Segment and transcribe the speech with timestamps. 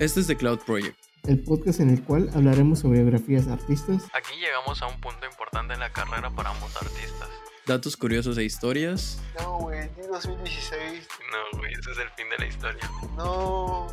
[0.00, 0.96] Este es The Cloud Project.
[1.24, 5.24] el podcast en el cual hablaremos sobre biografías de artistas, Aquí llegamos a un punto
[5.24, 7.28] importante en la carrera para ambos artistas.
[7.64, 9.20] Datos curiosos e historias.
[9.40, 11.08] No, güey, ni 2016.
[11.30, 12.90] No, güey, ese es el fin de la historia.
[13.16, 13.86] No.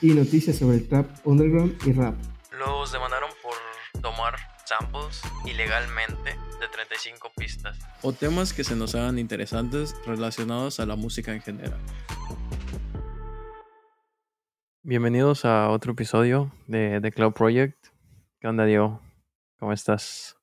[0.00, 2.14] y noticias sobre el trap underground y rap.
[2.58, 6.30] Los demandaron por tomar samples ilegalmente
[6.60, 7.76] de 35 pistas.
[8.02, 11.80] O temas que se nos hagan interesantes relacionados a la música en general.
[14.82, 17.88] Bienvenidos a otro episodio de The Cloud Project.
[18.40, 19.02] ¿Qué onda, Diego?
[19.58, 20.38] ¿Cómo estás?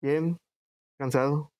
[0.00, 0.38] Bien.
[0.98, 1.52] Cansado.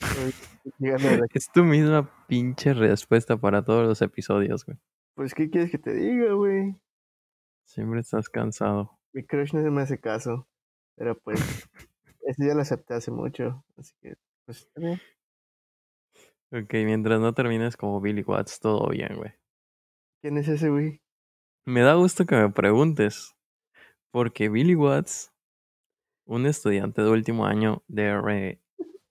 [1.34, 4.76] Es tu misma pinche respuesta para todos los episodios, güey.
[5.14, 6.74] Pues, ¿qué quieres que te diga, güey?
[7.64, 8.98] Siempre estás cansado.
[9.12, 10.48] Mi crush no se me hace caso.
[10.96, 11.38] Pero pues,
[12.22, 13.64] ese ya lo acepté hace mucho.
[13.76, 15.00] Así que, pues, está bien.
[16.50, 19.32] Ok, mientras no termines como Billy Watts, todo bien, güey.
[20.22, 21.00] ¿Quién es ese, güey?
[21.66, 23.34] Me da gusto que me preguntes,
[24.12, 25.32] porque Billy Watts,
[26.26, 28.62] un estudiante de último año de re...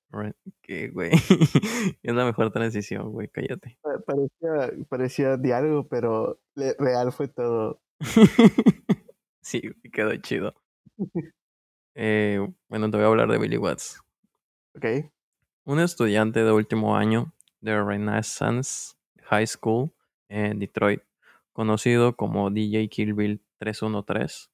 [0.10, 1.12] re- ¿Qué, güey?
[2.04, 3.78] es la mejor transición, güey, cállate.
[3.82, 7.82] Pa- Parecía, parecía diálogo, pero real fue todo.
[9.42, 10.56] sí, quedó chido.
[11.96, 14.00] Eh, bueno, te voy a hablar de Billy Watts.
[14.76, 14.86] ¿Ok?
[15.66, 19.92] Un estudiante de último año de Renaissance High School
[20.32, 21.02] en Detroit,
[21.54, 24.50] conocido como DJ Kill Bill 313,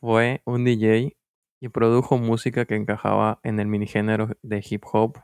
[0.00, 1.16] fue un DJ
[1.60, 5.18] y produjo música que encajaba en el minigénero de hip hop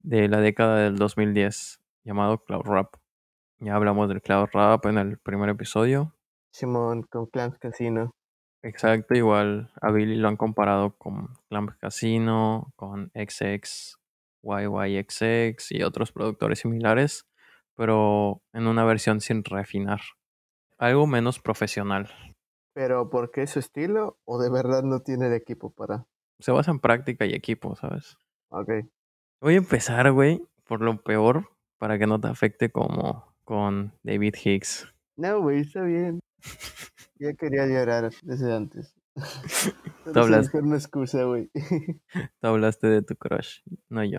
[0.00, 2.96] de la década del 2010, llamado Cloud Rap.
[3.60, 6.14] Ya hablamos del Cloud Rap en el primer episodio.
[6.52, 8.12] Simón con Clams Casino.
[8.62, 13.98] Exacto, igual a Billy lo han comparado con Clamp Casino, con XX,
[14.42, 17.27] YYXX y otros productores similares,
[17.78, 20.00] pero en una versión sin refinar.
[20.78, 22.10] Algo menos profesional.
[22.74, 24.18] Pero, ¿por qué su estilo?
[24.24, 26.04] ¿O de verdad no tiene el equipo para...?
[26.40, 28.18] Se basa en práctica y equipo, ¿sabes?
[28.50, 28.70] Ok.
[29.40, 34.34] Voy a empezar, güey, por lo peor, para que no te afecte como con David
[34.44, 34.92] Hicks.
[35.16, 36.18] No, güey, está bien.
[37.20, 38.94] Ya quería llorar desde antes.
[40.04, 41.50] Tú Pero hablas- se buscar una excusa, güey.
[42.40, 44.18] Tú hablaste de tu crush, no yo.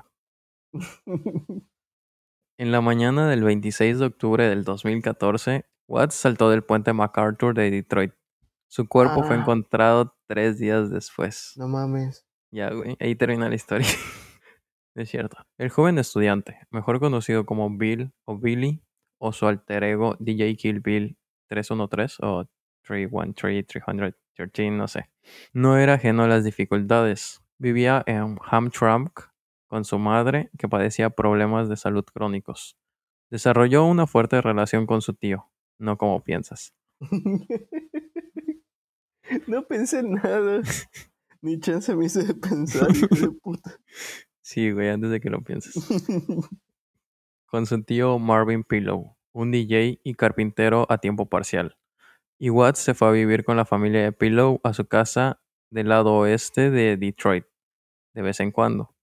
[2.59, 7.71] En la mañana del 26 de octubre del 2014, Watts saltó del puente MacArthur de
[7.71, 8.13] Detroit.
[8.67, 9.39] Su cuerpo fue Ah.
[9.39, 11.53] encontrado tres días después.
[11.55, 12.25] no mames.
[12.51, 13.87] Ya, güey, ahí termina la historia.
[14.95, 15.37] es cierto.
[15.57, 18.83] El joven estudiante, mejor conocido como Bill o Billy,
[19.19, 21.17] o su alter ego DJ Kill Bill
[21.47, 22.45] 313 o
[22.83, 25.09] 313, 313, no sé,
[25.53, 27.41] no era ajeno a las dificultades.
[27.57, 29.28] Vivía en Hamtramck
[29.69, 32.75] con su madre, que padecía problemas de salud crónicos.
[33.29, 36.73] Desarrolló una fuerte relación con su tío, no como piensas.
[39.47, 40.61] no pensé en nada.
[41.41, 43.77] Ni chance me hice de pensar, de puta.
[44.41, 45.75] Sí, güey, antes de que lo pienses.
[47.45, 51.77] con su tío Marvin Pillow, un DJ y carpintero a tiempo parcial.
[52.39, 55.89] Y Watts se fue a vivir con la familia de Pillow a su casa del
[55.89, 57.45] lado oeste de Detroit,
[58.15, 58.95] de vez en cuando,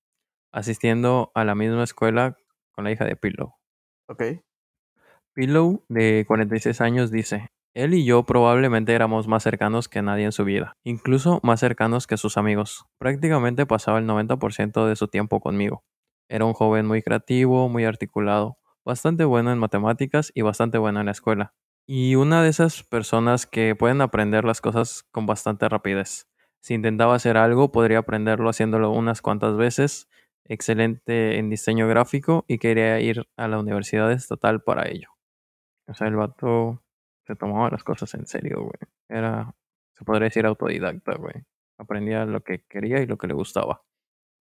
[0.57, 2.39] asistiendo a la misma escuela
[2.73, 3.55] con la hija de Pillow.
[4.09, 4.23] ok.
[5.35, 10.33] Pillow, de 46 años, dice, él y yo probablemente éramos más cercanos que nadie en
[10.33, 12.87] su vida, incluso más cercanos que sus amigos.
[12.99, 15.85] Prácticamente pasaba el 90% de su tiempo conmigo.
[16.31, 21.07] Era un joven muy creativo, muy articulado, bastante bueno en matemáticas y bastante bueno en
[21.07, 21.53] la escuela.
[21.87, 26.27] Y una de esas personas que pueden aprender las cosas con bastante rapidez.
[26.63, 30.09] Si intentaba hacer algo, podría aprenderlo haciéndolo unas cuantas veces.
[30.49, 35.11] Excelente en diseño gráfico y quería ir a la universidad estatal para ello.
[35.89, 36.83] O sea, el vato
[37.27, 38.91] se tomaba las cosas en serio, güey.
[39.09, 39.55] Era,
[39.93, 41.45] se podría decir, autodidacta, güey.
[41.79, 43.83] Aprendía lo que quería y lo que le gustaba.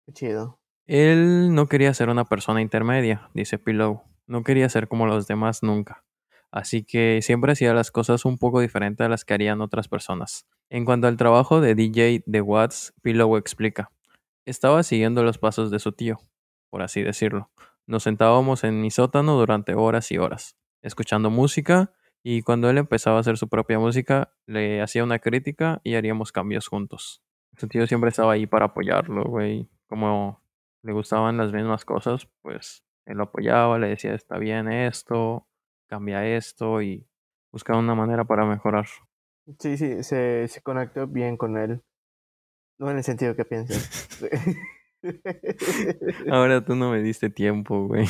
[0.06, 0.60] Qué chido.
[0.86, 4.02] Él no quería ser una persona intermedia, dice Pillow.
[4.26, 6.04] No quería ser como los demás nunca.
[6.50, 10.46] Así que siempre hacía las cosas un poco diferentes a las que harían otras personas.
[10.70, 13.90] En cuanto al trabajo de DJ de Watts, Pillow explica.
[14.46, 16.18] Estaba siguiendo los pasos de su tío,
[16.70, 17.50] por así decirlo.
[17.86, 23.16] Nos sentábamos en mi sótano durante horas y horas, escuchando música, y cuando él empezaba
[23.16, 27.22] a hacer su propia música, le hacía una crítica y haríamos cambios juntos.
[27.56, 29.70] Su tío siempre estaba ahí para apoyarlo, güey.
[29.86, 30.42] Como
[30.82, 35.46] le gustaban las mismas cosas, pues él lo apoyaba, le decía, está bien esto,
[35.86, 37.06] cambia esto, y
[37.50, 38.86] buscaba una manera para mejorar.
[39.58, 41.82] Sí, sí, se, se conectó bien con él.
[42.78, 44.18] No en el sentido que piensas.
[46.30, 48.06] Ahora tú no me diste tiempo, güey.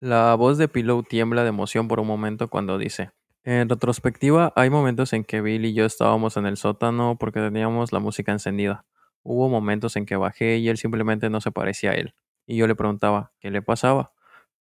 [0.00, 3.10] La voz de Pillow tiembla de emoción por un momento cuando dice,
[3.44, 7.92] en retrospectiva hay momentos en que Bill y yo estábamos en el sótano porque teníamos
[7.92, 8.86] la música encendida.
[9.22, 12.14] Hubo momentos en que bajé y él simplemente no se parecía a él.
[12.46, 14.14] Y yo le preguntaba, ¿qué le pasaba?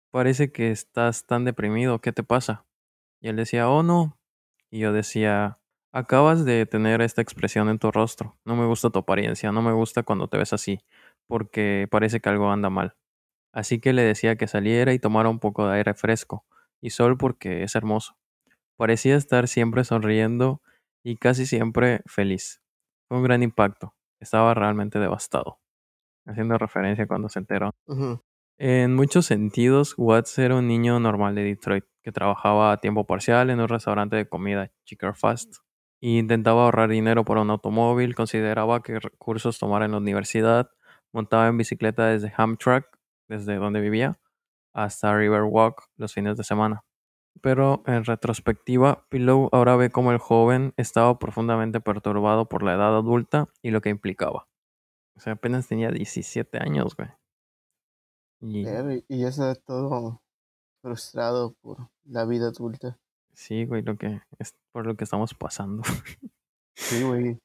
[0.09, 2.65] Parece que estás tan deprimido, ¿qué te pasa?
[3.21, 4.17] Y él decía, oh no.
[4.71, 5.58] Y yo decía,
[5.91, 8.37] acabas de tener esta expresión en tu rostro.
[8.45, 10.79] No me gusta tu apariencia, no me gusta cuando te ves así,
[11.27, 12.95] porque parece que algo anda mal.
[13.53, 16.45] Así que le decía que saliera y tomara un poco de aire fresco,
[16.81, 18.17] y sol porque es hermoso.
[18.77, 20.61] Parecía estar siempre sonriendo
[21.03, 22.61] y casi siempre feliz.
[23.07, 23.95] Fue un gran impacto.
[24.19, 25.59] Estaba realmente devastado.
[26.25, 27.71] Haciendo referencia cuando se enteró.
[28.57, 33.49] En muchos sentidos, Watts era un niño normal de Detroit, que trabajaba a tiempo parcial
[33.49, 35.55] en un restaurante de comida, Chicker Fast,
[36.01, 40.69] intentaba ahorrar dinero por un automóvil, consideraba qué recursos tomar en la universidad,
[41.13, 42.85] montaba en bicicleta desde Hamtramck,
[43.27, 44.19] desde donde vivía,
[44.73, 46.83] hasta Riverwalk los fines de semana.
[47.41, 52.95] Pero en retrospectiva, Pillow ahora ve cómo el joven estaba profundamente perturbado por la edad
[52.95, 54.47] adulta y lo que implicaba.
[55.15, 57.09] O sea, apenas tenía 17 años, güey.
[58.41, 58.65] Y
[59.09, 60.21] Y ya está todo
[60.81, 62.97] frustrado por la vida adulta.
[63.33, 65.83] Sí, güey, lo que es por lo que estamos pasando.
[66.75, 67.39] Sí, güey.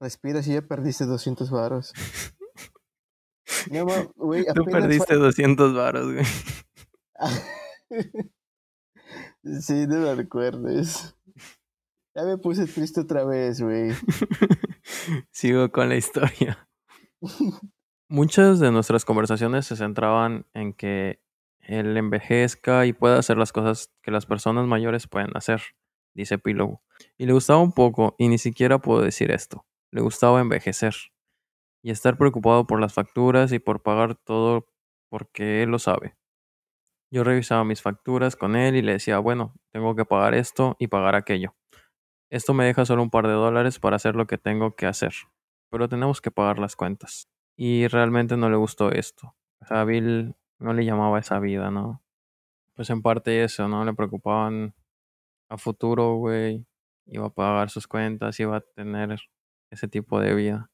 [0.00, 1.92] Respira si ya perdiste 200 varos.
[3.70, 3.84] No,
[4.16, 6.24] güey, Tú perdiste 200 varos, güey.
[9.60, 11.16] Sí, no me recuerdes.
[12.14, 13.92] Ya me puse triste otra vez, güey.
[15.30, 16.68] Sigo con la historia.
[18.08, 21.20] Muchas de nuestras conversaciones se centraban en que
[21.66, 25.62] él envejezca y pueda hacer las cosas que las personas mayores pueden hacer,
[26.14, 26.80] dice Pillow.
[27.18, 30.94] Y le gustaba un poco, y ni siquiera puedo decir esto, le gustaba envejecer
[31.82, 34.68] y estar preocupado por las facturas y por pagar todo
[35.10, 36.16] porque él lo sabe.
[37.12, 40.88] Yo revisaba mis facturas con él y le decía, bueno, tengo que pagar esto y
[40.88, 41.56] pagar aquello.
[42.30, 45.14] Esto me deja solo un par de dólares para hacer lo que tengo que hacer,
[45.70, 47.28] pero tenemos que pagar las cuentas.
[47.56, 49.36] Y realmente no le gustó esto.
[49.86, 52.02] Bill no le llamaba esa vida, ¿no?
[52.74, 53.84] Pues en parte eso, ¿no?
[53.84, 54.74] Le preocupaban
[55.48, 56.66] a futuro, güey.
[57.06, 59.18] Iba a pagar sus cuentas, iba a tener
[59.70, 60.70] ese tipo de vida.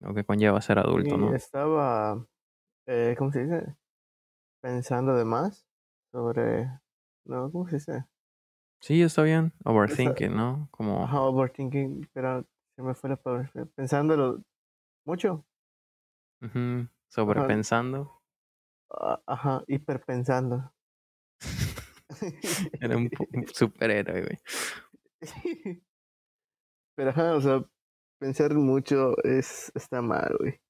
[0.00, 1.34] Lo que conlleva ser adulto, Y ¿no?
[1.34, 2.26] estaba,
[2.86, 3.76] eh, ¿cómo se dice?
[4.62, 5.66] Pensando de más
[6.12, 6.70] sobre,
[7.26, 8.06] no, ¿cómo se dice?
[8.80, 9.54] Sí, está bien.
[9.64, 10.68] Overthinking, ¿no?
[10.72, 11.04] Como...
[11.04, 12.44] Ajá, overthinking, pero
[12.76, 13.50] se me fue la palabra.
[13.76, 14.42] Pensándolo
[15.06, 15.46] mucho.
[16.42, 18.00] ujú, sobrepensando.
[18.04, 18.21] Ah,
[19.26, 20.72] Ajá, hiperpensando.
[22.80, 24.38] Era un, un superhéroe, güey.
[26.94, 27.64] Pero ajá, o sea,
[28.18, 30.60] pensar mucho es, está mal, güey.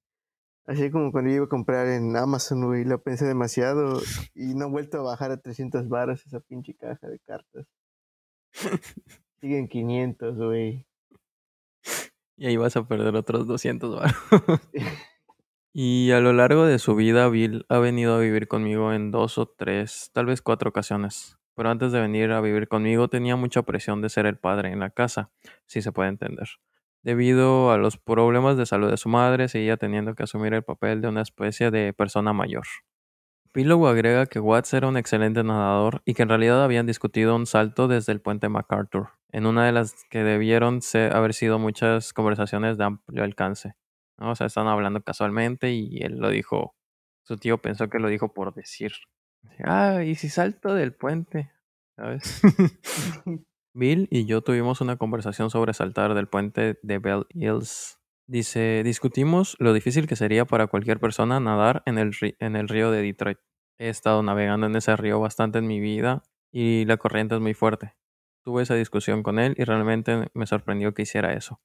[0.67, 4.01] Así como cuando yo iba a comprar en Amazon, güey, lo pensé demasiado
[4.35, 7.67] y no he vuelto a bajar a 300 baros esa pinche caja de cartas.
[9.41, 10.87] Siguen 500, güey.
[12.37, 14.61] Y ahí vas a perder otros 200 baros.
[15.73, 19.39] Y a lo largo de su vida, Bill ha venido a vivir conmigo en dos
[19.39, 21.39] o tres, tal vez cuatro ocasiones.
[21.55, 24.81] Pero antes de venir a vivir conmigo tenía mucha presión de ser el padre en
[24.81, 25.31] la casa,
[25.67, 26.49] si se puede entender.
[27.03, 31.01] Debido a los problemas de salud de su madre, seguía teniendo que asumir el papel
[31.01, 32.65] de una especie de persona mayor.
[33.53, 37.47] Pillow agrega que Watts era un excelente nadador y que en realidad habían discutido un
[37.47, 40.81] salto desde el puente MacArthur, en una de las que debieron
[41.13, 43.75] haber sido muchas conversaciones de amplio alcance.
[44.19, 44.31] ¿No?
[44.31, 46.75] O sea, están hablando casualmente y él lo dijo,
[47.25, 48.93] su tío pensó que lo dijo por decir.
[49.65, 51.51] Ah, ¿y si salto del puente?
[51.97, 52.43] ¿Sabes?
[53.75, 57.99] Bill y yo tuvimos una conversación sobre saltar del puente de Bell Hills.
[58.27, 62.91] Dice, discutimos lo difícil que sería para cualquier persona nadar en el, en el río
[62.91, 63.39] de Detroit.
[63.79, 67.55] He estado navegando en ese río bastante en mi vida y la corriente es muy
[67.55, 67.95] fuerte.
[68.45, 71.61] Tuve esa discusión con él y realmente me sorprendió que hiciera eso.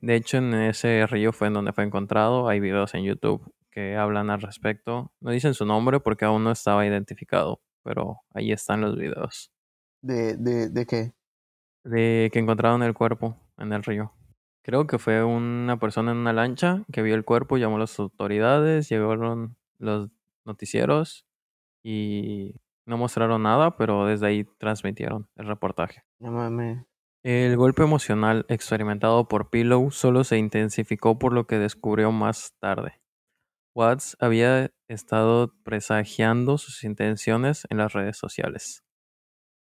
[0.00, 2.48] De hecho, en ese río fue en donde fue encontrado.
[2.48, 5.12] Hay videos en YouTube que hablan al respecto.
[5.20, 9.50] No dicen su nombre porque aún no estaba identificado, pero ahí están los videos
[10.02, 11.12] ¿De, de, de qué?
[11.84, 14.12] de que encontraron el cuerpo en el río.
[14.62, 17.98] Creo que fue una persona en una lancha que vio el cuerpo, llamó a las
[17.98, 20.10] autoridades, llegaron los
[20.44, 21.26] noticieros
[21.82, 22.54] y
[22.86, 26.02] no mostraron nada, pero desde ahí transmitieron el reportaje.
[26.18, 26.84] No mames.
[27.22, 33.02] El golpe emocional experimentado por Pillow solo se intensificó por lo que descubrió más tarde.
[33.74, 38.84] Watts había estado presagiando sus intenciones en las redes sociales.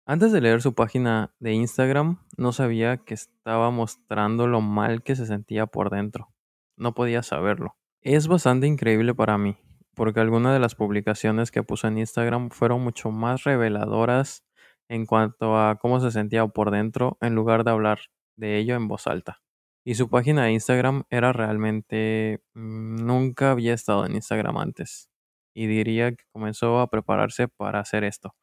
[0.06, 5.16] Antes de leer su página de Instagram, no sabía que estaba mostrando lo mal que
[5.16, 6.32] se sentía por dentro.
[6.76, 7.76] No podía saberlo.
[8.00, 9.58] Es bastante increíble para mí.
[9.96, 14.44] porque algunas de las publicaciones que puso en Instagram fueron mucho más reveladoras
[14.90, 18.00] en cuanto a cómo se sentía por dentro en lugar de hablar
[18.36, 19.40] de ello en voz alta.
[19.84, 22.42] Y su página de Instagram era realmente...
[22.54, 25.08] mm, nunca había estado en Instagram antes.
[25.54, 28.34] Y diría que comenzó a prepararse para hacer esto.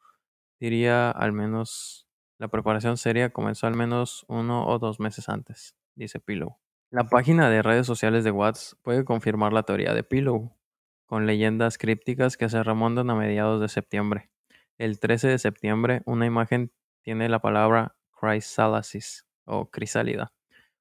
[0.58, 2.06] Diría al menos...
[2.38, 6.56] La preparación seria comenzó al menos uno o dos meses antes, dice Pillow.
[6.90, 10.56] La página de redes sociales de Watts puede confirmar la teoría de Pillow,
[11.04, 14.30] con leyendas crípticas que se remontan a mediados de septiembre.
[14.78, 20.32] El 13 de septiembre, una imagen tiene la palabra Chrysalisis o crisálida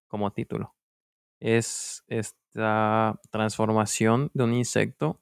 [0.08, 0.75] como título.
[1.39, 5.20] Es esta transformación de un insecto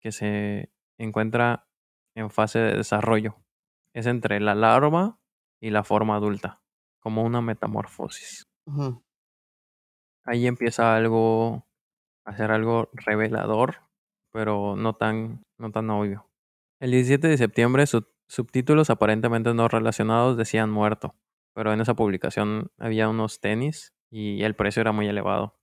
[0.00, 1.68] que se encuentra
[2.16, 3.36] en fase de desarrollo.
[3.92, 5.20] Es entre la larva
[5.60, 6.60] y la forma adulta,
[6.98, 8.48] como una metamorfosis.
[10.24, 11.64] Ahí empieza algo
[12.24, 13.82] a ser algo revelador,
[14.32, 16.28] pero no tan, no tan obvio.
[16.80, 21.14] El 17 de septiembre, sus subtítulos aparentemente no relacionados decían muerto,
[21.54, 25.58] pero en esa publicación había unos tenis y el precio era muy elevado.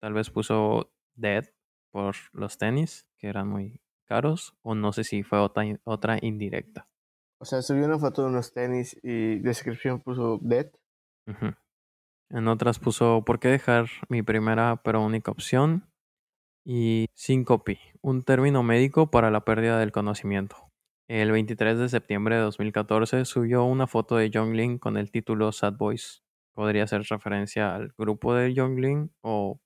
[0.00, 1.44] Tal vez puso dead
[1.90, 6.88] por los tenis, que eran muy caros, o no sé si fue otra, otra indirecta.
[7.40, 10.70] O sea, subió una foto de unos tenis y descripción puso dead.
[12.30, 15.88] En otras puso ¿por qué dejar mi primera pero única opción?
[16.64, 20.71] Y síncope, un término médico para la pérdida del conocimiento.
[21.12, 25.74] El 23 de septiembre de 2014 subió una foto de Jongling con el título Sad
[25.74, 26.24] Boys.
[26.54, 29.60] Podría ser referencia al grupo de Jongling o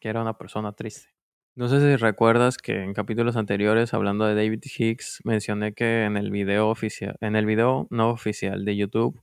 [0.00, 1.08] que era una persona triste.
[1.56, 6.16] No sé si recuerdas que en capítulos anteriores, hablando de David Hicks, mencioné que en
[6.16, 9.20] el video oficial, en el video no oficial de YouTube,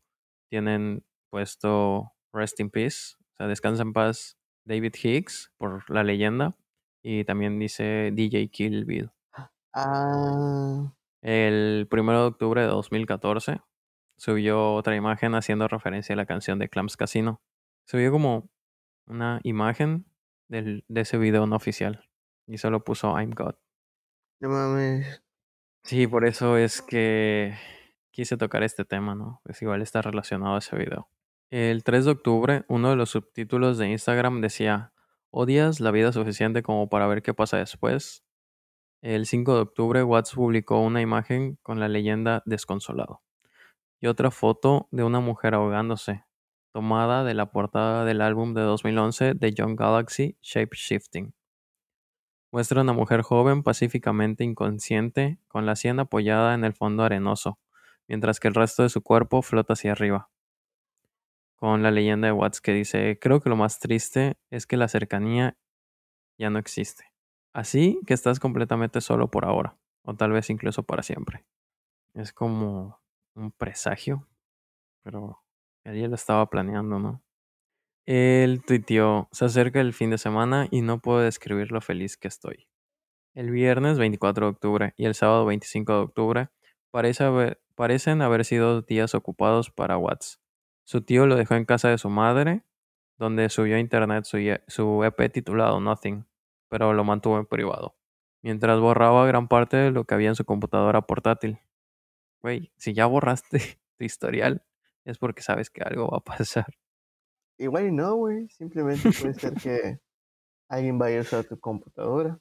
[0.50, 6.58] tienen puesto Rest in Peace, o sea, descansa en paz David Hicks por la leyenda,
[7.02, 9.12] y también dice DJ Kill Bill.
[9.74, 13.62] Ah, El 1 de octubre de 2014
[14.18, 17.42] subió otra imagen haciendo referencia a la canción de Clams Casino.
[17.86, 18.50] Subió como
[19.08, 20.06] una imagen
[20.50, 22.08] del- de ese video no oficial
[22.46, 23.56] y solo puso I'm God.
[24.42, 25.24] no mames.
[25.86, 27.56] Sí, por eso es que
[28.12, 29.40] quise tocar este tema, ¿no?
[29.44, 31.10] Pues igual está relacionado a ese video.
[31.50, 34.92] El 3 de octubre, uno de los subtítulos de Instagram decía,
[35.32, 38.26] ¿odias la vida suficiente como para ver qué pasa después?
[39.04, 43.22] El 5 de octubre, Watts publicó una imagen con la leyenda Desconsolado
[44.00, 46.24] y otra foto de una mujer ahogándose,
[46.72, 51.34] tomada de la portada del álbum de 2011 de Young Galaxy, Shape Shifting.
[52.54, 57.60] Muestra a una mujer joven pacíficamente inconsciente, con la sien apoyada en el fondo arenoso,
[58.08, 60.30] mientras que el resto de su cuerpo flota hacia arriba.
[61.58, 64.88] Con la leyenda de Watts que dice, creo que lo más triste es que la
[64.88, 65.58] cercanía
[66.38, 67.13] ya no existe.
[67.54, 71.46] Así que estás completamente solo por ahora, o tal vez incluso para siempre.
[72.16, 73.00] Es como
[73.36, 74.28] un presagio,
[75.04, 75.44] pero
[75.84, 77.24] él lo estaba planeando, ¿no?
[78.06, 82.28] Él tuiteó, se acerca el fin de semana y no puedo describir lo feliz que
[82.28, 82.68] estoy.
[83.34, 86.50] El viernes 24 de octubre y el sábado 25 de octubre
[86.92, 90.40] parecen haber sido días ocupados para Watts.
[90.86, 92.64] Su tío lo dejó en casa de su madre,
[93.18, 96.26] donde subió a internet su, su EP titulado Nothing,
[96.74, 97.96] pero lo mantuvo en privado,
[98.42, 101.60] mientras borraba gran parte de lo que había en su computadora portátil.
[102.42, 103.60] Güey, si ya borraste
[104.00, 104.66] tu historial,
[105.06, 106.66] es porque sabes que algo va a pasar.
[107.60, 108.50] Igual y no, güey.
[108.50, 110.00] Simplemente puede ser que
[110.68, 112.40] alguien vaya a usar tu computadora.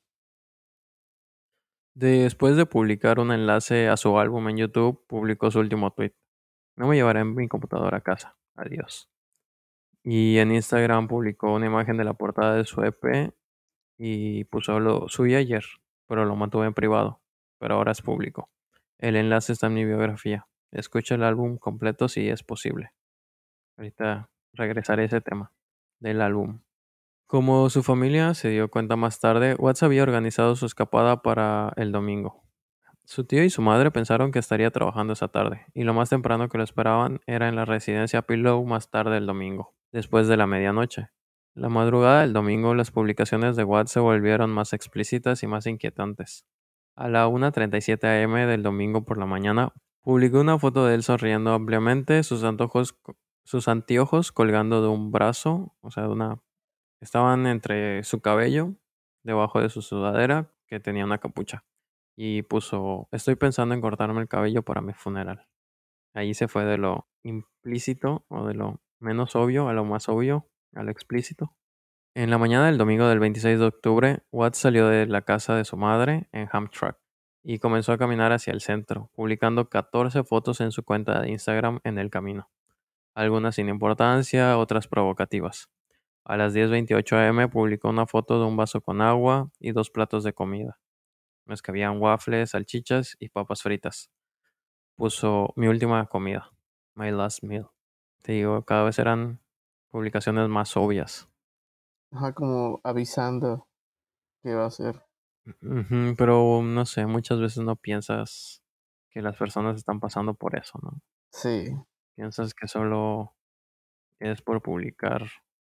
[1.93, 6.15] Después de publicar un enlace a su álbum en YouTube, publicó su último tweet.
[6.75, 8.39] No me llevaré mi computadora a casa.
[8.57, 9.11] Adiós.
[10.03, 13.35] Y en Instagram publicó una imagen de la portada de su EP
[14.05, 15.65] y puso lo subí ayer,
[16.09, 17.21] pero lo mantuve en privado,
[17.61, 18.51] pero ahora es público.
[18.99, 20.49] El enlace está en mi biografía.
[20.73, 22.91] Escucha el álbum completo si es posible.
[23.77, 25.53] Ahorita regresaré a ese tema
[26.01, 26.63] del álbum.
[27.29, 31.93] Como su familia se dio cuenta más tarde, Watts había organizado su escapada para el
[31.93, 32.43] domingo.
[33.05, 36.49] Su tío y su madre pensaron que estaría trabajando esa tarde, y lo más temprano
[36.49, 40.49] que lo esperaban era en la residencia Pillow más tarde el domingo, después de la
[40.49, 41.11] medianoche.
[41.55, 46.47] La madrugada del domingo las publicaciones de Watts se volvieron más explícitas y más inquietantes.
[46.97, 51.53] A la 1.37 am del domingo por la mañana, publicó una foto de él sonriendo
[51.53, 52.99] ampliamente, sus antojos,
[53.67, 56.43] anteojos colgando de un brazo, o sea, de una
[57.03, 58.77] Estaban entre su cabello,
[59.25, 61.65] debajo de su sudadera, que tenía una capucha.
[62.17, 65.49] Y puso, estoy pensando en cortarme el cabello para mi funeral.
[66.15, 70.49] Ahí se fue de lo implícito o de lo menos obvio a lo más obvio,
[70.75, 71.55] a lo explícito.
[72.15, 75.65] En la mañana del domingo del 26 de octubre, Watts salió de la casa de
[75.65, 76.97] su madre en Hamtramck
[77.43, 81.81] y comenzó a caminar hacia el centro, publicando 14 fotos en su cuenta de Instagram
[81.85, 82.51] en el camino,
[83.15, 85.71] algunas sin importancia, otras provocativas.
[86.25, 90.23] A las 10.28 am publicó una foto de un vaso con agua y dos platos
[90.23, 90.79] de comida.
[91.47, 94.11] Los que habían waffles, salchichas y papas fritas.
[94.95, 96.53] Puso mi última comida,
[96.95, 97.71] my last meal.
[98.23, 99.42] Te digo, cada vez eran
[99.93, 101.29] publicaciones más obvias.
[102.11, 103.69] Ajá, como avisando
[104.43, 105.03] qué va a ser.
[106.17, 108.63] Pero no sé, muchas veces no piensas
[109.11, 111.01] que las personas están pasando por eso, ¿no?
[111.33, 111.75] Sí.
[112.17, 113.37] Piensas que solo
[114.21, 115.25] es por publicar.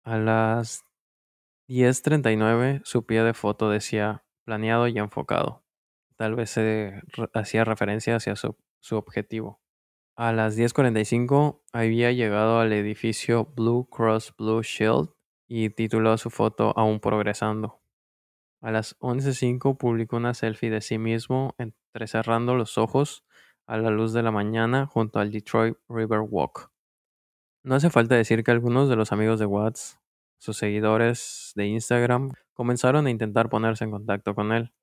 [0.05, 0.85] A las
[1.69, 5.64] 10.39 su pie de foto decía planeado y enfocado.
[6.17, 9.62] Tal vez se re- hacía referencia hacia su, su objetivo.
[10.14, 15.09] A las 10.45 había llegado al edificio Blue Cross Blue Shield
[15.49, 17.81] y tituló su foto Aún progresando.
[18.61, 23.25] A las 11.05 publicó una selfie de sí mismo entrecerrando los ojos
[23.66, 26.71] a la luz de la mañana junto al Detroit River Walk.
[27.64, 29.99] No hace falta decir que algunos de los amigos de Watts,
[30.38, 34.75] sus seguidores de Instagram, comenzaron a intentar ponerse en contacto con él,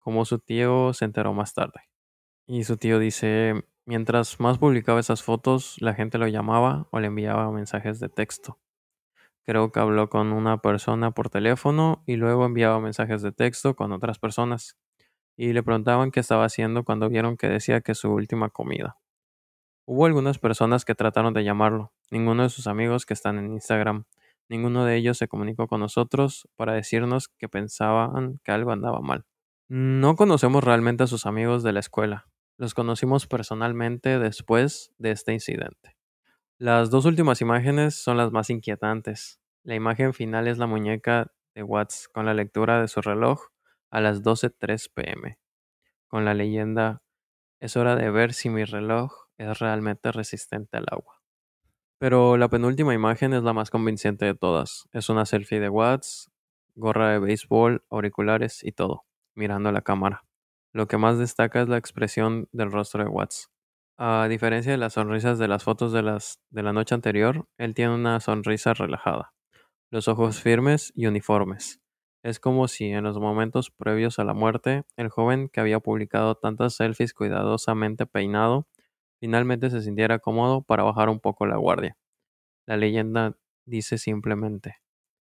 [0.00, 1.80] como su tío se enteró más tarde.
[2.46, 7.06] Y su tío dice, mientras más publicaba esas fotos, la gente lo llamaba o le
[7.06, 8.58] enviaba mensajes de texto.
[9.46, 13.92] Creo que habló con una persona por teléfono y luego enviaba mensajes de texto con
[13.92, 14.76] otras personas.
[15.36, 18.98] Y le preguntaban qué estaba haciendo cuando vieron que decía que su última comida.
[19.86, 24.04] Hubo algunas personas que trataron de llamarlo, ninguno de sus amigos que están en Instagram,
[24.48, 29.24] ninguno de ellos se comunicó con nosotros para decirnos que pensaban que algo andaba mal.
[29.68, 32.26] No conocemos realmente a sus amigos de la escuela,
[32.56, 35.96] los conocimos personalmente después de este incidente.
[36.58, 39.40] Las dos últimas imágenes son las más inquietantes.
[39.62, 43.40] La imagen final es la muñeca de Watts con la lectura de su reloj
[43.90, 45.38] a las 12.03 pm,
[46.08, 47.02] con la leyenda
[47.60, 51.22] es hora de ver si mi reloj es realmente resistente al agua.
[51.98, 54.86] Pero la penúltima imagen es la más convincente de todas.
[54.92, 56.30] Es una selfie de Watts,
[56.74, 60.25] gorra de béisbol, auriculares y todo, mirando la cámara.
[60.72, 63.50] Lo que más destaca es la expresión del rostro de Watts.
[63.98, 68.20] A diferencia de las sonrisas de las fotos de, la noche anterior, él tiene una
[68.20, 69.32] sonrisa relajada,
[69.90, 71.80] los ojos firmes y uniformes.
[72.22, 76.34] Es como si en los momentos previos a la muerte, el joven que había publicado
[76.34, 78.66] tantas selfies cuidadosamente peinado,
[79.18, 81.96] finalmente se sintiera cómodo para bajar un poco la guardia.
[82.66, 84.76] La leyenda dice simplemente,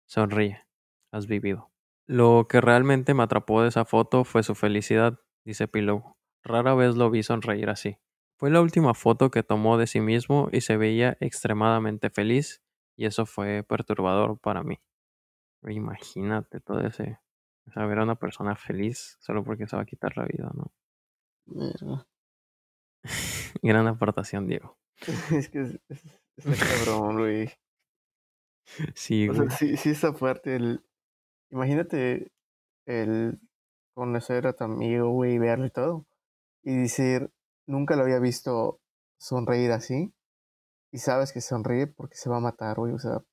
[0.07, 0.65] sonríe,
[1.11, 1.71] has vivido.
[2.05, 6.15] Lo que realmente me atrapó de esa foto fue su felicidad, dice Pillow.
[6.43, 7.97] Rara vez lo vi sonreír así.
[8.37, 12.61] Fue la última foto que tomó de sí mismo y se veía extremadamente feliz
[12.95, 14.79] y eso fue perturbador para mí.
[15.67, 17.19] Imagínate todo ese,
[17.67, 20.49] o sea, ver a una persona feliz solo porque se va a quitar la vida,
[20.53, 20.71] ¿no?
[23.61, 24.77] Gran aportación, Diego.
[25.35, 26.51] Es que es, es- está
[26.85, 27.49] cabrón, güey.
[28.93, 29.49] Sí, O güey.
[29.49, 30.85] sea, sí, sí está fuerte el...
[31.51, 32.31] Imagínate
[32.85, 33.39] el
[33.93, 36.05] conocer a tu amigo, güey, y verlo y todo.
[36.63, 37.31] Y decir,
[37.67, 38.81] nunca lo había visto
[39.19, 40.13] sonreír así.
[40.91, 42.93] Y sabes que sonríe porque se va a matar, güey.
[42.93, 43.23] O sea,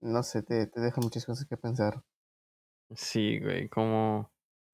[0.00, 2.02] no sé, te, te deja muchas cosas que pensar.
[2.94, 4.30] Sí, güey, cómo,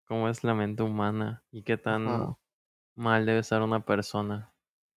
[0.06, 2.36] cómo es la mente humana y qué tan Ajá.
[2.96, 4.52] mal debe estar una persona.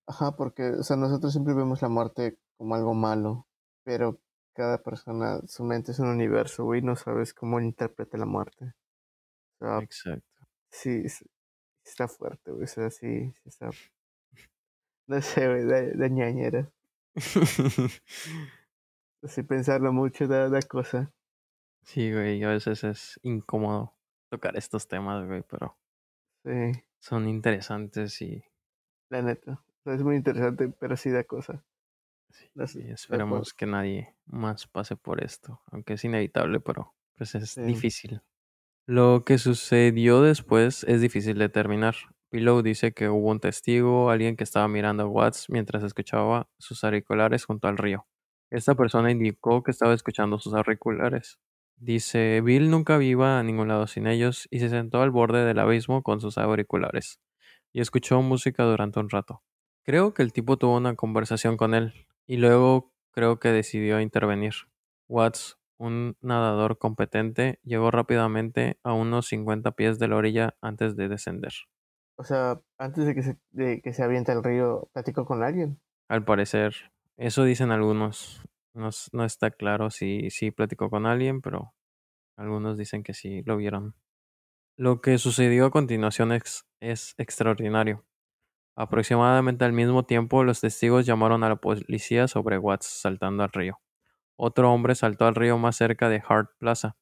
[0.05, 3.47] Ajá, porque, o sea, nosotros siempre vemos la muerte como algo malo.
[3.83, 4.19] Pero
[4.53, 6.81] cada persona, su mente es un universo, güey.
[6.81, 8.73] No sabes cómo interpreta la muerte.
[9.59, 10.47] Sea, Exacto.
[10.69, 11.25] sí, es-
[11.85, 12.63] está fuerte, güey.
[12.65, 13.69] O sea, sí, sí está.
[15.09, 16.69] No sé, güey, da, da ñañera.
[19.23, 21.11] Así pensarlo mucho da, da cosa.
[21.83, 23.93] Sí, güey, a veces es incómodo
[24.29, 25.77] tocar estos temas, güey, pero
[26.43, 28.43] Sí, son interesantes y
[29.09, 29.63] la neta.
[29.85, 31.63] Es muy interesante, pero sí da cosa.
[32.29, 37.33] sí, No sé, esperemos que nadie más pase por esto, aunque es inevitable, pero pues
[37.35, 37.61] es Sí.
[37.61, 38.21] difícil.
[38.89, 41.95] Lo que sucedió después es difícil de determinar.
[42.29, 46.85] Pillow dice que hubo un testigo, alguien que estaba mirando a Watts mientras escuchaba sus
[46.85, 48.07] auriculares junto al río.
[48.49, 51.37] Esta persona indicó que estaba escuchando sus auriculares.
[51.75, 55.59] Dice, Bill nunca iba a ningún lado sin ellos y se sentó al borde del
[55.59, 57.19] abismo con sus auriculares
[57.73, 59.43] y escuchó música durante un rato.
[59.83, 64.53] Creo que el tipo tuvo una conversación con él y luego creo que decidió intervenir.
[65.09, 71.07] Watts, un nadador competente, llegó rápidamente a unos 50 pies de la orilla antes de
[71.07, 71.53] descender.
[72.17, 75.79] O sea, antes de que se, de que se aviente al río, platicó con alguien.
[76.09, 76.75] Al parecer,
[77.17, 78.43] eso dicen algunos.
[78.73, 81.73] No, no está claro si, si platicó con alguien, pero
[82.37, 83.95] Algunos dicen que sí lo vieron.
[84.77, 88.05] Lo que sucedió a continuación es, es extraordinario.
[88.75, 93.79] Aproximadamente al mismo tiempo, los testigos llamaron a la policía sobre Watts saltando al río.
[94.39, 96.95] Otro hombre saltó al río más cerca de Hart Plaza.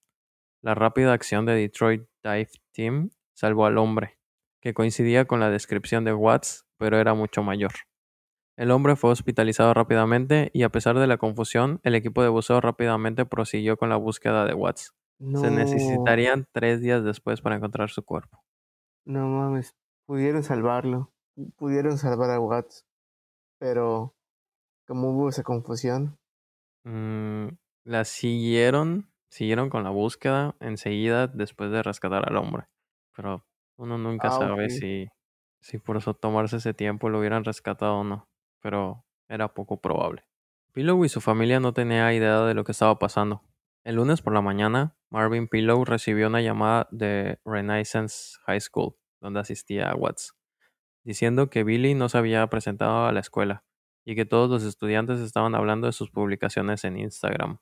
[0.61, 4.17] La rápida acción de Detroit Dive Team salvó al hombre,
[4.61, 7.71] que coincidía con la descripción de Watts, pero era mucho mayor.
[8.57, 12.61] El hombre fue hospitalizado rápidamente y a pesar de la confusión, el equipo de buceo
[12.61, 14.95] rápidamente prosiguió con la búsqueda de Watts.
[15.19, 18.43] No, Se necesitarían tres días después para encontrar su cuerpo.
[19.05, 19.75] No mames,
[20.07, 21.11] pudieron salvarlo.
[21.37, 22.85] pu- Pudieron salvar a Watts.
[23.59, 24.15] Pero
[24.87, 26.17] como hubo esa confusión,
[26.85, 27.47] Mm,
[27.83, 32.65] la siguieron, siguieron con la búsqueda enseguida después de rescatar al hombre.
[33.15, 33.45] Pero
[33.77, 35.07] uno nunca Ah, sabe si,
[35.61, 38.29] si por eso tomarse ese tiempo lo hubieran rescatado o no.
[38.61, 40.25] Pero era poco probable.
[40.73, 43.43] Pillow y su familia no tenían idea de lo que estaba pasando.
[43.83, 49.39] El lunes por la mañana, Marvin Pillow recibió una llamada de Renaissance High School, donde
[49.39, 50.35] asistía a Watts,
[51.03, 53.65] diciendo que Billy no se había presentado a la escuela
[54.05, 57.57] y que todos los estudiantes estaban hablando de sus publicaciones en Instagram.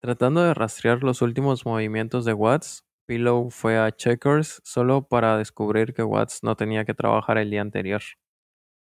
[0.00, 5.94] Tratando de rastrear los últimos movimientos de Watts, Pillow fue a Checkers solo para descubrir
[5.94, 8.02] que Watts no tenía que trabajar el día anterior.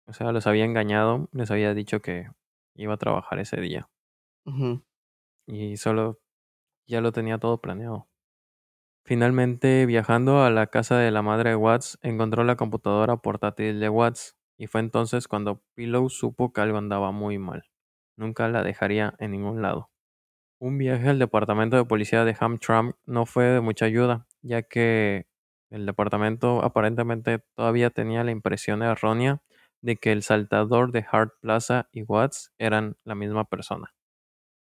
[0.07, 2.29] O sea, los había engañado, les había dicho que
[2.75, 3.88] iba a trabajar ese día
[5.47, 6.21] y solo
[6.87, 8.09] ya lo tenía todo planeado.
[9.05, 13.88] Finalmente, viajando a la casa de la madre de Watts, encontró la computadora portátil de
[13.88, 17.64] Watts y fue entonces cuando Pillow supo que algo andaba muy mal.
[18.16, 19.90] Nunca la dejaría en ningún lado.
[20.61, 25.27] Un viaje al departamento de policía de Hamtramck no fue de mucha ayuda, ya que
[25.70, 29.42] el departamento aparentemente todavía tenía la impresión errónea
[29.81, 33.92] de que el saltador de Hart Plaza y Watts eran la misma persona.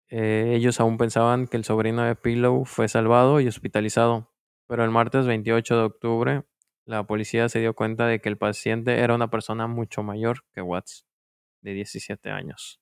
[0.09, 4.33] Eh, ellos aún pensaban que el sobrino de Pillow fue salvado y hospitalizado,
[4.67, 6.43] pero el martes 28 de octubre
[6.85, 10.61] la policía se dio cuenta de que el paciente era una persona mucho mayor que
[10.61, 11.05] Watts,
[11.61, 12.79] de 17 años.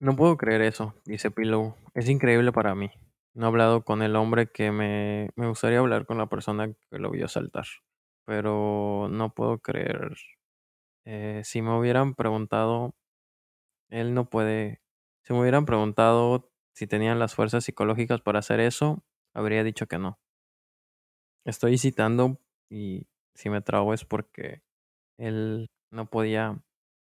[0.00, 1.76] No puedo creer eso, dice Pillow.
[1.94, 2.90] Es increíble para mí.
[3.34, 6.98] No he hablado con el hombre que me, me gustaría hablar con la persona que
[6.98, 7.66] lo vio saltar,
[8.24, 10.16] pero no puedo creer.
[11.04, 12.94] Eh, si me hubieran preguntado,
[13.88, 14.80] él no puede.
[15.22, 19.98] Si me hubieran preguntado si tenían las fuerzas psicológicas para hacer eso, habría dicho que
[19.98, 20.18] no.
[21.44, 23.06] Estoy citando y
[23.40, 24.62] si me trago es porque
[25.18, 26.62] él no podía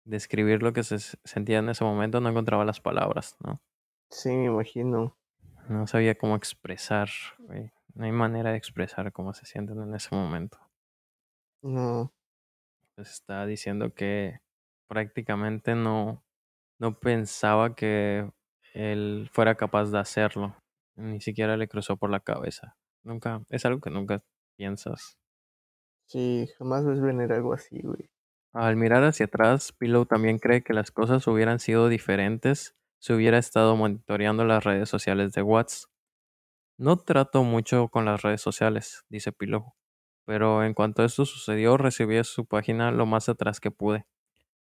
[0.07, 3.61] describir lo que se sentía en ese momento, no encontraba las palabras, ¿no?
[4.11, 5.17] sí, me imagino.
[5.69, 7.09] No sabía cómo expresar,
[7.41, 7.73] güey.
[7.95, 10.59] No hay manera de expresar cómo se sienten en ese momento.
[11.63, 12.13] No,
[12.97, 14.41] Pues está diciendo que
[14.89, 16.23] prácticamente no,
[16.81, 18.31] no pensaba que
[18.75, 20.57] él fuera capaz de hacerlo.
[20.97, 22.77] Ni siquiera le cruzó por la cabeza.
[23.05, 24.25] Nunca, es algo que nunca
[24.57, 25.19] piensas.
[26.07, 28.09] Sí, jamás ves venir algo así, güey.
[28.55, 33.39] Al mirar hacia atrás, Pillow también cree que las cosas hubieran sido diferentes si hubiera
[33.39, 35.89] estado monitoreando las redes sociales de Watts.
[36.79, 39.75] No trato mucho con las redes sociales, dice Pillow,
[40.27, 44.07] pero en cuanto esto sucedió recibí su página lo más atrás que pude,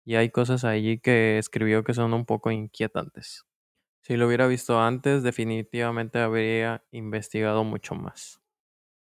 [0.04, 3.44] y hay cosas allí que escribió que son un poco inquietantes.
[4.02, 8.40] Si lo hubiera visto antes, definitivamente habría investigado mucho más.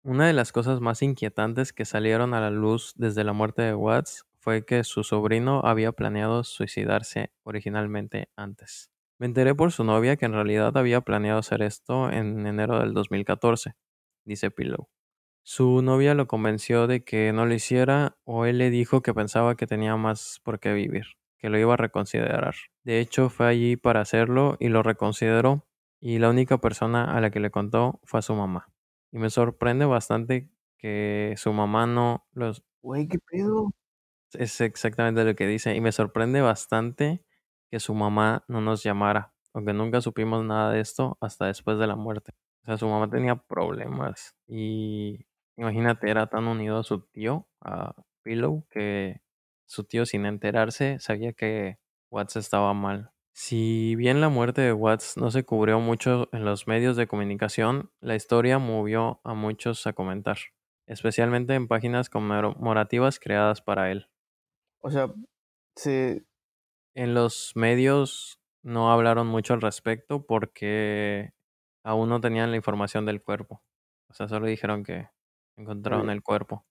[0.05, 3.73] Una de las cosas más inquietantes que salieron a la luz desde la muerte de
[3.73, 8.91] Watts fue que su sobrino había planeado suicidarse originalmente antes.
[9.17, 12.93] Me enteré por su novia que en realidad había planeado hacer esto en enero del
[12.93, 13.75] 2014,
[14.25, 14.89] dice Pillow.
[15.41, 19.55] Su novia lo convenció de que no lo hiciera o él le dijo que pensaba
[19.55, 21.05] que tenía más por qué vivir,
[21.37, 22.55] que lo iba a reconsiderar.
[22.83, 25.65] De hecho, fue allí para hacerlo y lo reconsideró
[26.01, 28.72] y la única persona a la que le contó fue a su mamá.
[29.13, 30.49] Y me sorprende bastante
[30.79, 32.63] que su mamá no los...
[32.81, 33.71] Güey, ¿qué pedo?
[34.33, 35.75] Es exactamente lo que dice.
[35.75, 37.23] Y me sorprende bastante
[37.69, 39.31] que su mamá no nos llamara.
[39.53, 42.33] Aunque nunca supimos nada de esto hasta después de la muerte.
[42.63, 44.35] O sea, su mamá tenía problemas.
[44.47, 49.21] Y imagínate, era tan unido a su tío, a Pillow, que
[49.67, 51.77] su tío sin enterarse sabía que
[52.09, 53.12] Watts estaba mal.
[53.35, 57.91] Si bien la muerte de Watts no se cubrió mucho en los medios de comunicación,
[57.99, 60.37] la historia movió a muchos a comentar,
[60.85, 64.07] especialmente en páginas conmemorativas creadas para él.
[64.81, 65.11] O sea,
[65.75, 66.25] se,
[66.95, 71.33] En los medios no hablaron mucho al respecto porque
[71.83, 73.63] aún no tenían la información del cuerpo.
[74.09, 75.09] O sea, solo dijeron que
[75.57, 76.67] encontraron el cuerpo,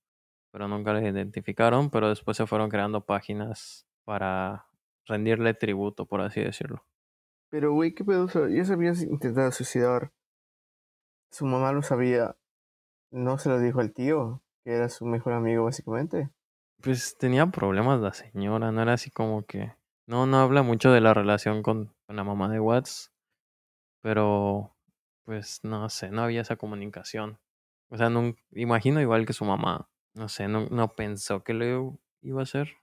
[0.52, 4.71] pero nunca lo identificaron, pero después se fueron creando páginas para
[5.06, 6.84] rendirle tributo, por así decirlo.
[7.50, 8.24] Pero, güey, ¿qué pedo?
[8.24, 10.12] O sea, ya se había intentado suicidar.
[11.30, 12.36] Su mamá lo sabía.
[13.10, 16.30] no se lo dijo al tío, que era su mejor amigo básicamente.
[16.80, 19.74] Pues tenía problemas la señora, no era así como que...
[20.06, 23.12] No, no habla mucho de la relación con, con la mamá de Watts,
[24.00, 24.74] pero
[25.24, 27.38] pues no sé, no había esa comunicación.
[27.88, 31.98] O sea, no, imagino igual que su mamá, no sé, no, no pensó que lo
[32.20, 32.76] iba a hacer.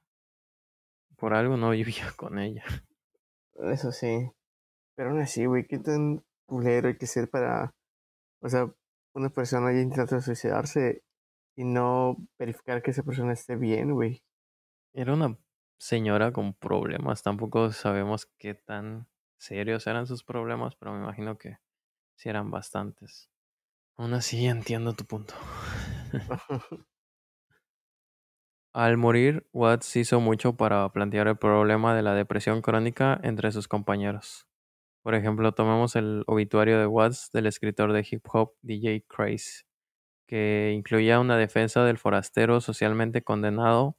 [1.19, 2.63] Por algo no vivía con ella.
[3.55, 4.31] Eso sí.
[4.95, 7.73] Pero aún así, güey, qué tan culero hay que ser para,
[8.41, 8.73] o sea,
[9.13, 11.03] una persona ya intentando suicidarse
[11.55, 14.23] y no verificar que esa persona esté bien, güey.
[14.93, 15.37] Era una
[15.77, 21.57] señora con problemas, tampoco sabemos qué tan serios eran sus problemas, pero me imagino que
[22.15, 23.29] sí eran bastantes.
[23.95, 25.35] Aún así entiendo tu punto.
[28.73, 33.67] Al morir, Watts hizo mucho para plantear el problema de la depresión crónica entre sus
[33.67, 34.47] compañeros.
[35.03, 39.63] Por ejemplo, tomemos el obituario de Watts del escritor de hip hop DJ Craze,
[40.27, 43.97] que incluía una defensa del forastero socialmente condenado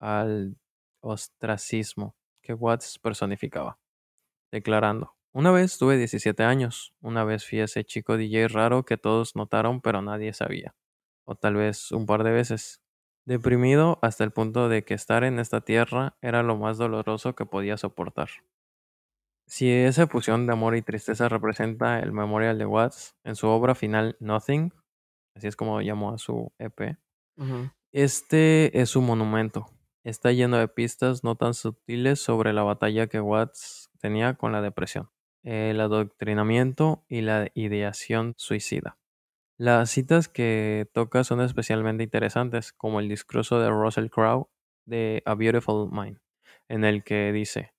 [0.00, 0.56] al
[1.00, 3.78] ostracismo que Watts personificaba,
[4.52, 9.36] declarando, una vez tuve 17 años, una vez fui ese chico DJ raro que todos
[9.36, 10.74] notaron pero nadie sabía,
[11.24, 12.81] o tal vez un par de veces,
[13.24, 17.46] deprimido hasta el punto de que estar en esta tierra era lo más doloroso que
[17.46, 18.28] podía soportar.
[19.46, 23.74] Si esa fusión de amor y tristeza representa el memorial de Watts en su obra
[23.74, 24.72] final Nothing,
[25.36, 26.96] así es como llamó a su EP,
[27.92, 29.66] este es su monumento.
[30.04, 34.62] Está lleno de pistas no tan sutiles sobre la batalla que Watts tenía con la
[34.62, 35.10] depresión,
[35.42, 38.98] el adoctrinamiento y la ideación suicida.
[39.62, 44.50] Las citas que toca son especialmente interesantes, como el discurso de Russell Crowe
[44.88, 46.18] de A Beautiful Mind,
[46.68, 47.72] en el que dice,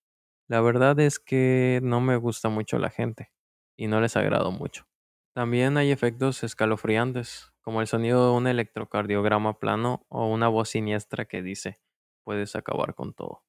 [0.48, 3.34] la verdad es que no me gusta mucho la gente,
[3.78, 4.88] y no les agrado mucho.
[5.36, 11.26] También hay efectos escalofriantes, como el sonido de un electrocardiograma plano o una voz siniestra
[11.26, 11.82] que dice,
[12.24, 13.43] puedes acabar con todo.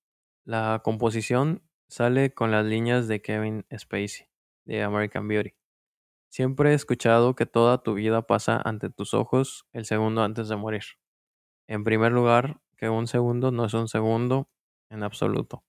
[0.45, 4.27] La composición sale con las líneas de Kevin Spacey,
[4.65, 5.55] de American Beauty.
[6.35, 10.57] Siempre he escuchado que toda tu vida pasa ante tus ojos el segundo antes de
[10.57, 10.83] morir.
[11.69, 14.51] En primer lugar, que un segundo no es un segundo
[14.91, 15.65] en absoluto.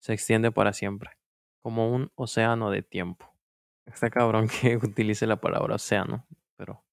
[0.00, 1.18] Se extiende para siempre,
[1.64, 3.34] como un océano de tiempo.
[3.86, 6.84] Está cabrón que utilice la palabra océano, pero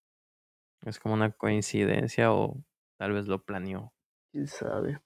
[0.84, 2.57] es como una coincidencia o
[2.97, 3.93] tal vez lo planeó.
[4.31, 4.99] ¿Quién sabe?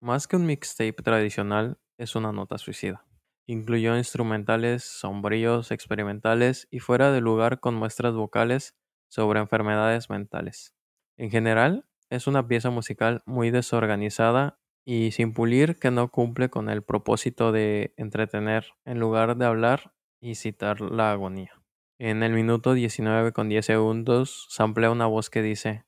[0.00, 3.04] Más que un mixtape tradicional, es una nota suicida.
[3.50, 8.76] Incluyó instrumentales sombríos, experimentales y fuera de lugar con muestras vocales
[9.08, 10.74] sobre enfermedades mentales.
[11.16, 16.68] En general, es una pieza musical muy desorganizada y sin pulir que no cumple con
[16.68, 21.62] el propósito de entretener en lugar de hablar y citar la agonía.
[21.98, 25.86] En el minuto 19 con 10 segundos samplea una voz que dice,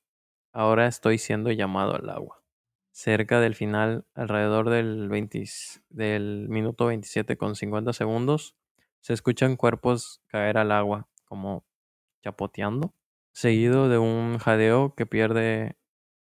[0.51, 2.40] ahora estoy siendo llamado al agua
[2.91, 5.09] cerca del final, alrededor del,
[5.89, 8.55] del minuto 27 con 50 segundos,
[9.01, 11.65] se escuchan cuerpos caer al agua, como
[12.23, 12.93] chapoteando,
[13.33, 15.77] seguido de un jadeo que pierde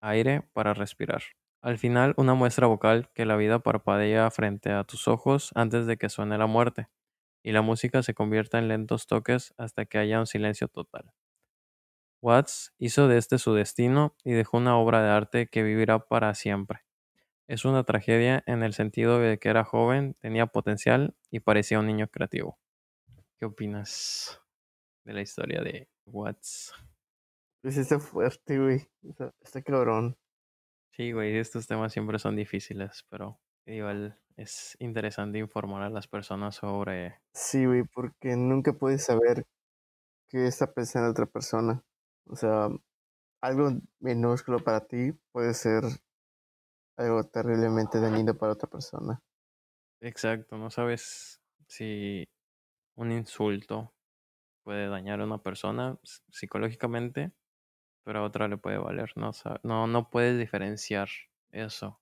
[0.01, 1.23] aire para respirar.
[1.63, 5.97] Al final, una muestra vocal que la vida parpadea frente a tus ojos antes de
[5.99, 6.89] que suene la muerte,
[7.43, 11.13] y la música se convierta en lentos toques hasta que haya un silencio total.
[12.23, 16.35] Watts hizo de este su destino y dejó una obra de arte que vivirá para
[16.35, 16.81] siempre.
[17.47, 21.87] Es una tragedia en el sentido de que era joven, tenía potencial y parecía un
[21.87, 22.59] niño creativo.
[23.39, 24.41] ¿Qué opinas
[25.05, 26.73] de la historia de Watts?
[27.63, 28.89] Pues está fuerte, güey.
[29.41, 30.17] Está, cabrón.
[30.93, 36.57] Sí, güey, estos temas siempre son difíciles, pero igual es interesante informar a las personas
[36.57, 37.21] sobre...
[37.33, 39.47] Sí, güey, porque nunca puedes saber
[40.29, 41.83] qué está pensando otra persona.
[42.31, 42.69] O sea,
[43.43, 45.83] algo minúsculo para ti puede ser
[46.97, 49.21] algo terriblemente dañino para otra persona.
[50.01, 52.25] Exacto, no sabes si
[52.95, 53.93] un insulto
[54.63, 55.99] puede dañar a una persona
[56.31, 57.33] psicológicamente,
[58.05, 59.13] pero a otra le puede valer.
[59.17, 61.09] No, no, no puedes diferenciar
[61.51, 62.01] eso.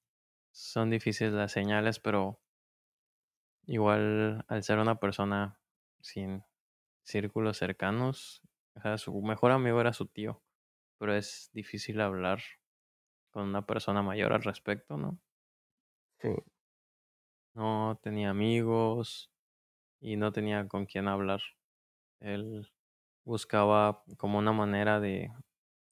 [0.53, 2.41] Son difíciles las señales, pero
[3.67, 5.61] igual al ser una persona
[6.01, 6.45] sin
[7.05, 8.43] círculos cercanos,
[8.79, 10.41] o sea, su mejor amigo era su tío,
[10.99, 12.41] pero es difícil hablar
[13.33, 15.19] con una persona mayor al respecto, ¿no?
[16.21, 16.29] Sí.
[17.55, 19.33] No tenía amigos
[20.01, 21.41] y no tenía con quién hablar.
[22.21, 22.71] Él
[23.25, 25.33] buscaba como una manera de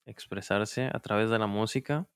[0.06, 2.08] expresarse a través de la música,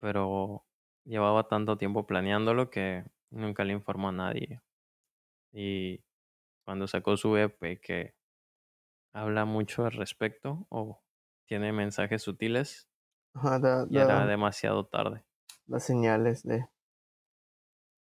[0.00, 0.66] pero
[1.04, 4.60] llevaba tanto tiempo planeándolo que nunca le informó a nadie.
[5.52, 6.02] Y
[6.64, 8.19] cuando sacó su EP que
[9.12, 11.02] habla mucho al respecto o
[11.46, 12.88] tiene mensajes sutiles
[13.34, 15.24] Ajá, da, y era demasiado tarde.
[15.66, 16.68] las señales de.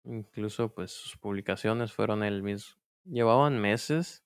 [0.04, 2.80] Incluso pues sus publicaciones fueron el mismo.
[3.06, 4.24] Llevaban meses,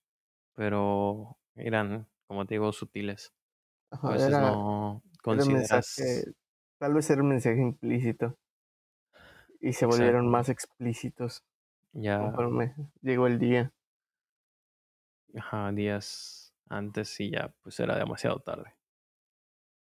[0.54, 3.34] pero eran, como te digo, sutiles.
[4.04, 6.34] A Ajá, veces era, no consideras mensaje.
[6.80, 8.38] Tal vez era un mensaje implícito.
[9.60, 9.86] Y se Exacto.
[9.86, 11.44] volvieron más explícitos
[11.94, 13.74] ya conforme llegó el día.
[15.36, 18.76] ajá, días antes y ya pues era demasiado tarde.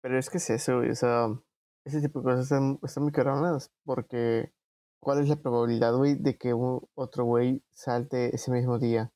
[0.01, 1.27] Pero es que es eso, güey, o sea,
[1.85, 4.51] ese tipo de cosas están, están muy cabronas, porque
[4.99, 9.11] ¿cuál es la probabilidad, güey, de que un, otro güey salte ese mismo día?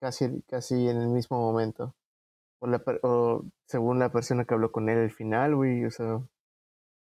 [0.00, 1.94] Casi, casi en el mismo momento.
[2.60, 6.20] O, la, o según la persona que habló con él al final, güey, o sea,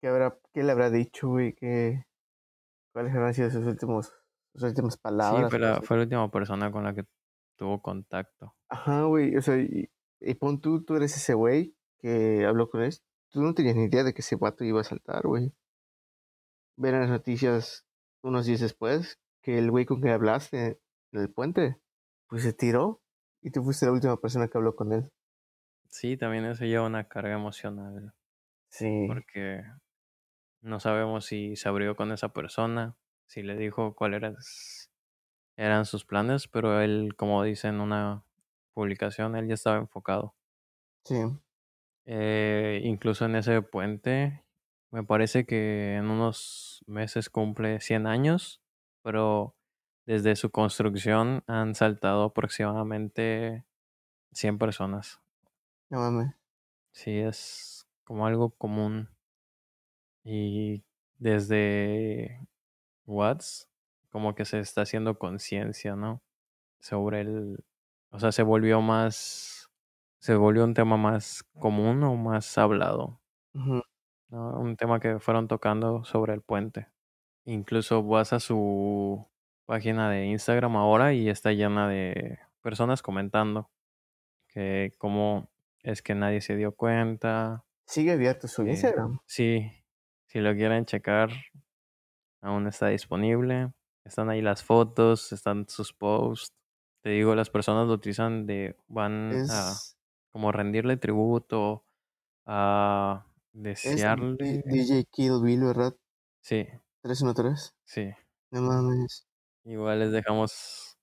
[0.01, 1.55] ¿qué, habrá, qué le habrá dicho, güey?
[1.55, 2.07] ¿Qué,
[2.93, 4.13] ¿Cuáles habrán sido sus, últimos,
[4.55, 5.51] sus últimas Sí, palabras?
[5.51, 5.87] pero cosas?
[5.87, 7.05] fue la última persona con la que
[7.63, 8.57] tuvo contacto.
[8.69, 9.89] Ajá, güey, o sea, y,
[10.21, 12.93] y pon tú, tú eres ese güey que habló con él.
[13.31, 15.53] Tú no tenías ni idea de que ese vato iba a saltar, güey.
[16.77, 17.87] Ver en las noticias
[18.25, 20.81] unos días después que el güey con que hablaste
[21.13, 21.77] en el puente,
[22.29, 23.01] pues se tiró
[23.43, 25.13] y tú fuiste la última persona que habló con él.
[25.89, 28.13] Sí, también eso lleva una carga emocional
[28.71, 29.63] Sí, porque
[30.63, 32.97] no sabemos si se abrió con esa persona,
[33.27, 34.37] si le dijo cuáles eran,
[35.57, 38.25] eran sus planes, pero él, como dice en una
[38.75, 40.35] publicación, él ya estaba enfocado.
[41.05, 41.15] sí,
[42.05, 44.45] Eh, incluso en ese puente,
[44.91, 48.61] me parece que en unos meses cumple 100 años,
[49.03, 49.57] pero
[50.07, 53.65] desde su construcción han saltado aproximadamente
[54.33, 55.21] 100 personas.
[55.91, 56.35] no mames.
[56.93, 59.11] Sí, es como algo común.
[60.25, 60.85] Y
[61.19, 62.47] desde
[63.07, 63.72] Watts,
[64.13, 66.23] como que se está haciendo conciencia, ¿no?
[66.81, 67.65] Sobre el,
[68.11, 69.71] o sea, se volvió más,
[70.21, 73.21] se volvió un tema más común o más hablado.
[73.55, 73.83] ¿no?
[74.31, 76.89] Un tema que fueron tocando sobre el puente.
[77.45, 79.27] Incluso vas a su
[79.65, 83.71] página de Instagram ahora y está llena de personas comentando
[84.49, 87.65] que cómo es que nadie se dio cuenta.
[87.87, 89.21] Sigue abierto su que Instagram.
[89.27, 89.71] sí,
[90.27, 91.31] si lo quieren checar,
[92.43, 93.73] aún está disponible.
[94.05, 96.55] Están ahí las fotos, están sus posts.
[97.03, 99.75] Te digo, las personas lo utilizan de, van a
[100.31, 101.85] como rendirle tributo,
[102.47, 103.27] a
[103.83, 104.63] es desearle.
[104.65, 105.95] DJ Kill Bill, ¿verdad?
[106.41, 106.69] Sí,
[107.03, 107.71] 313.
[107.85, 108.13] sí.
[108.53, 109.27] No mames.
[109.65, 110.99] Igual les dejamos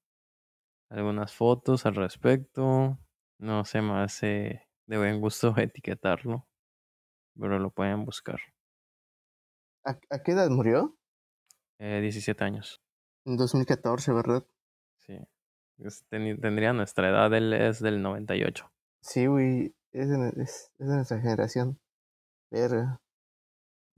[0.89, 2.99] algunas fotos al respecto.
[3.39, 6.47] No se me hace de buen gusto etiquetarlo,
[7.39, 8.39] pero lo pueden buscar.
[9.83, 10.95] ¿A, a qué edad murió?
[11.79, 12.81] Eh, 17 años,
[13.25, 14.45] En 2014, ¿verdad?
[14.97, 15.17] sí.
[16.10, 18.69] Tendría nuestra edad, él es del 98.
[19.01, 21.79] Sí, güey, es es, es de nuestra generación.
[22.51, 23.01] Verga.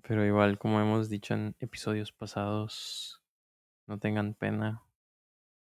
[0.03, 3.21] Pero igual, como hemos dicho en episodios pasados,
[3.87, 4.83] no tengan pena.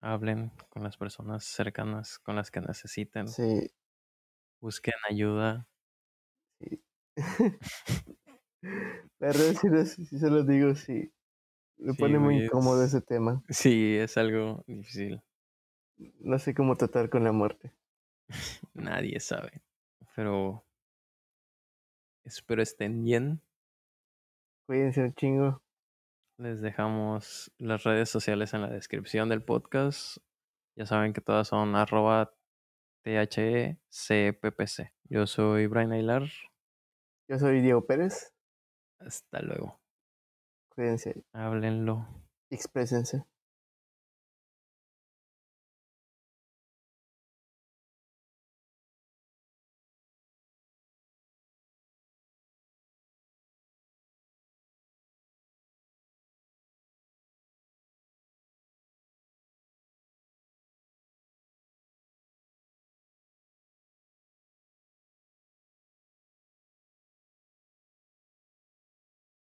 [0.01, 3.27] Hablen con las personas cercanas con las que necesiten.
[3.27, 3.71] Sí,
[4.61, 5.67] Busquen ayuda.
[6.59, 6.83] sí.
[8.61, 11.11] La verdad, lo- sí se lo digo, sí.
[11.79, 13.41] Me Sí, pone muy incómodo es- ese tema.
[13.49, 15.21] Sí, es algo difícil.
[16.19, 17.73] No sé cómo tratar con la muerte.
[18.73, 19.61] Nadie sabe.
[20.15, 20.65] Pero
[22.25, 23.41] espero estén bien.
[24.67, 25.61] Cuídense un chingo.
[26.37, 30.17] Les dejamos las redes sociales en la descripción del podcast.
[30.77, 32.33] Ya saben que todas son arroba
[33.03, 34.91] THECPPC.
[35.09, 36.23] Yo soy Brian Aguilar.
[37.27, 38.33] Yo soy Diego Pérez.
[38.99, 39.79] Hasta luego.
[40.79, 41.25] Cuídense.
[41.33, 42.07] Háblenlo.
[42.49, 43.25] Exprésense.